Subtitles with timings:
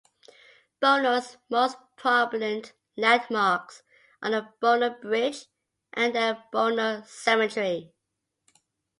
[0.79, 3.83] Bono's most prominent landmarks
[4.23, 5.45] are the Bono Bridge
[5.93, 7.93] and the Bono Cemetery.